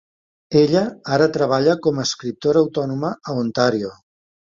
[0.59, 0.79] Ella
[1.17, 3.93] ara treballa com a escriptora autònoma a Ontario.